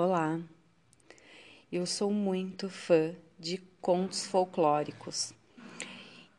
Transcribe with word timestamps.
Olá, 0.00 0.40
eu 1.72 1.84
sou 1.84 2.12
muito 2.12 2.70
fã 2.70 3.16
de 3.36 3.58
contos 3.80 4.24
folclóricos 4.24 5.34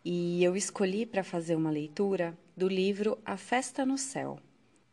e 0.06 0.42
eu 0.42 0.56
escolhi 0.56 1.06
para 1.06 1.26
fazer 1.26 1.56
uma 1.56 1.70
leitura 1.70 2.38
do 2.56 2.70
livro 2.70 3.18
A 3.26 3.36
Festa 3.36 3.86
no 3.86 3.98
Céu. 3.98 4.40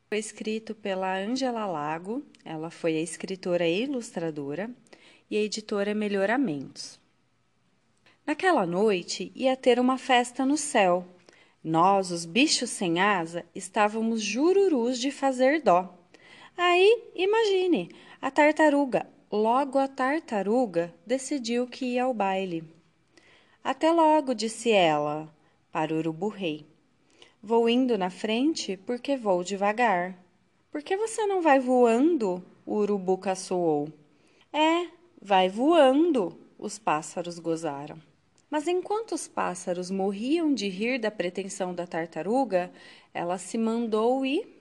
Foi 0.08 0.18
escrito 0.18 0.74
pela 0.74 1.16
Angela 1.16 1.64
Lago, 1.64 2.24
ela 2.44 2.68
foi 2.68 2.96
a 2.96 3.00
escritora 3.00 3.68
e 3.68 3.84
ilustradora, 3.84 4.68
e 5.30 5.36
a 5.36 5.40
editora 5.42 5.94
Melhoramentos. 5.94 6.98
Naquela 8.26 8.66
noite 8.66 9.30
ia 9.36 9.56
ter 9.56 9.78
uma 9.78 9.96
festa 9.96 10.44
no 10.44 10.56
céu. 10.56 11.06
Nós, 11.62 12.10
os 12.10 12.24
bichos 12.24 12.70
sem 12.70 12.98
asa, 12.98 13.44
estávamos 13.54 14.20
jururus 14.20 14.98
de 14.98 15.12
fazer 15.12 15.62
dó. 15.62 15.96
Aí, 16.56 17.10
imagine, 17.14 17.90
a 18.20 18.30
tartaruga, 18.30 19.06
logo 19.30 19.78
a 19.78 19.86
tartaruga, 19.86 20.94
decidiu 21.06 21.66
que 21.66 21.84
ia 21.84 22.04
ao 22.04 22.14
baile. 22.14 22.64
Até 23.62 23.92
logo, 23.92 24.34
disse 24.34 24.70
ela, 24.70 25.28
para 25.70 25.92
o 25.92 25.98
urubu-rei. 25.98 26.66
Vou 27.42 27.68
indo 27.68 27.98
na 27.98 28.08
frente 28.08 28.78
porque 28.86 29.18
vou 29.18 29.44
devagar. 29.44 30.16
Por 30.70 30.82
que 30.82 30.96
você 30.96 31.26
não 31.26 31.42
vai 31.42 31.60
voando? 31.60 32.42
O 32.64 32.76
urubu 32.76 33.18
caçoou. 33.18 33.92
É, 34.50 34.88
vai 35.20 35.50
voando, 35.50 36.38
os 36.58 36.78
pássaros 36.78 37.38
gozaram. 37.38 38.00
Mas 38.48 38.66
enquanto 38.66 39.12
os 39.12 39.28
pássaros 39.28 39.90
morriam 39.90 40.54
de 40.54 40.68
rir 40.68 40.98
da 40.98 41.10
pretensão 41.10 41.74
da 41.74 41.86
tartaruga, 41.86 42.72
ela 43.12 43.36
se 43.36 43.58
mandou 43.58 44.24
ir 44.24 44.55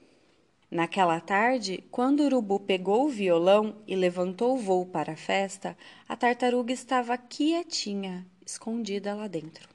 Naquela 0.76 1.22
tarde, 1.22 1.81
quando 1.90 2.20
o 2.20 2.26
urubu 2.26 2.59
pegou 2.59 3.06
o 3.06 3.09
violão 3.09 3.78
e 3.88 3.95
levantou 3.95 4.56
o 4.56 4.58
voo 4.58 4.86
para 4.86 5.14
a 5.14 5.16
festa, 5.16 5.78
a 6.06 6.17
tartaruga 6.17 6.73
estava 6.73 7.17
quietinha, 7.17 8.28
escondida 8.45 9.16
lá 9.16 9.26
dentro. 9.26 9.70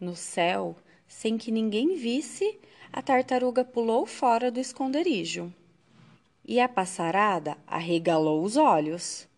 No 0.00 0.16
céu, 0.16 0.74
sem 1.06 1.36
que 1.36 1.50
ninguém 1.50 1.94
visse, 1.94 2.58
a 2.90 3.02
tartaruga 3.02 3.66
pulou 3.66 4.06
fora 4.06 4.50
do 4.50 4.58
esconderijo. 4.58 5.52
E 6.42 6.58
a 6.58 6.66
passarada 6.66 7.58
arregalou 7.66 8.42
os 8.42 8.56
olhos. 8.56 9.28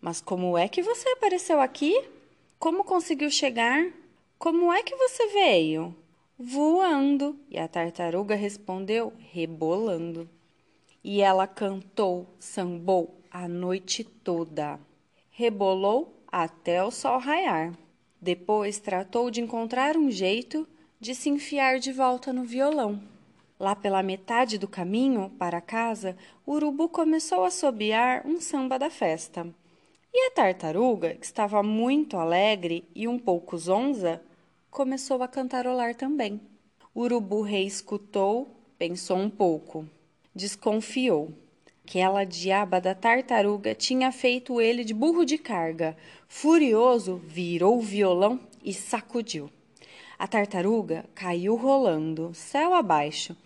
Mas 0.00 0.20
como 0.20 0.58
é 0.58 0.66
que 0.66 0.82
você 0.82 1.10
apareceu 1.10 1.60
aqui? 1.60 2.08
Como 2.58 2.82
conseguiu 2.82 3.30
chegar? 3.30 3.86
Como 4.36 4.72
é 4.72 4.82
que 4.82 4.96
você 4.96 5.28
veio? 5.28 5.94
Voando. 6.36 7.38
E 7.48 7.56
a 7.56 7.68
tartaruga 7.68 8.34
respondeu, 8.34 9.12
rebolando. 9.30 10.28
E 11.02 11.22
ela 11.22 11.46
cantou, 11.46 12.26
sambou 12.38 13.20
a 13.30 13.48
noite 13.48 14.04
toda. 14.04 14.78
Rebolou 15.30 16.22
até 16.30 16.84
o 16.84 16.90
sol 16.90 17.18
raiar. 17.18 17.72
Depois 18.20 18.78
tratou 18.78 19.30
de 19.30 19.40
encontrar 19.40 19.96
um 19.96 20.10
jeito 20.10 20.68
de 21.00 21.14
se 21.14 21.30
enfiar 21.30 21.78
de 21.78 21.90
volta 21.90 22.34
no 22.34 22.44
violão. 22.44 23.00
Lá 23.58 23.74
pela 23.74 24.02
metade 24.02 24.58
do 24.58 24.68
caminho 24.68 25.30
para 25.38 25.60
casa, 25.60 26.16
o 26.44 26.52
urubu 26.52 26.88
começou 26.88 27.44
a 27.44 27.48
assobiar 27.48 28.26
um 28.26 28.38
samba 28.38 28.78
da 28.78 28.90
festa. 28.90 29.46
E 30.12 30.26
a 30.26 30.30
tartaruga, 30.32 31.14
que 31.14 31.24
estava 31.24 31.62
muito 31.62 32.18
alegre 32.18 32.86
e 32.94 33.08
um 33.08 33.18
pouco 33.18 33.56
zonza, 33.56 34.22
começou 34.70 35.22
a 35.22 35.28
cantarolar 35.28 35.94
também. 35.94 36.40
O 36.94 37.02
urubu 37.02 37.40
rei 37.40 37.64
escutou, 37.64 38.48
pensou 38.76 39.16
um 39.16 39.30
pouco. 39.30 39.86
Desconfiou. 40.34 41.32
Aquela 41.84 42.24
diaba 42.24 42.80
da 42.80 42.94
tartaruga 42.94 43.74
tinha 43.74 44.12
feito 44.12 44.60
ele 44.60 44.84
de 44.84 44.94
burro 44.94 45.24
de 45.24 45.36
carga. 45.36 45.96
Furioso, 46.28 47.16
virou 47.26 47.78
o 47.78 47.82
violão 47.82 48.38
e 48.62 48.72
sacudiu. 48.72 49.50
A 50.16 50.28
tartaruga 50.28 51.04
caiu 51.14 51.56
rolando, 51.56 52.32
céu 52.32 52.74
abaixo. 52.74 53.36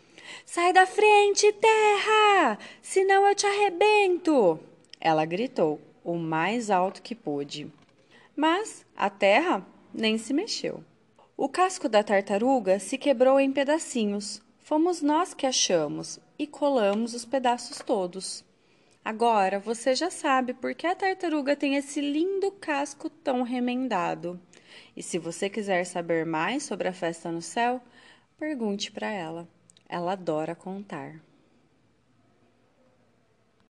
Sai 0.44 0.72
da 0.72 0.84
frente, 0.84 1.50
terra! 1.54 2.58
Senão 2.82 3.26
eu 3.26 3.34
te 3.34 3.46
arrebento! 3.46 4.58
Ela 5.00 5.24
gritou, 5.24 5.80
o 6.02 6.16
mais 6.16 6.70
alto 6.70 7.00
que 7.00 7.14
pôde. 7.14 7.72
Mas 8.36 8.84
a 8.94 9.08
terra 9.08 9.66
nem 9.92 10.18
se 10.18 10.34
mexeu. 10.34 10.84
O 11.36 11.48
casco 11.48 11.88
da 11.88 12.02
tartaruga 12.02 12.78
se 12.78 12.98
quebrou 12.98 13.40
em 13.40 13.50
pedacinhos. 13.50 14.42
Fomos 14.64 15.02
nós 15.02 15.34
que 15.34 15.46
achamos 15.46 16.18
e 16.38 16.46
colamos 16.46 17.12
os 17.12 17.26
pedaços 17.26 17.80
todos. 17.80 18.42
Agora 19.04 19.58
você 19.58 19.94
já 19.94 20.10
sabe 20.10 20.54
por 20.54 20.74
que 20.74 20.86
a 20.86 20.94
tartaruga 20.94 21.54
tem 21.54 21.74
esse 21.76 22.00
lindo 22.00 22.50
casco 22.50 23.10
tão 23.10 23.42
remendado. 23.42 24.40
E 24.96 25.02
se 25.02 25.18
você 25.18 25.50
quiser 25.50 25.84
saber 25.84 26.24
mais 26.24 26.62
sobre 26.62 26.88
a 26.88 26.94
festa 26.94 27.30
no 27.30 27.42
céu, 27.42 27.78
pergunte 28.38 28.90
para 28.90 29.10
ela. 29.10 29.46
Ela 29.86 30.12
adora 30.12 30.54
contar. 30.54 31.20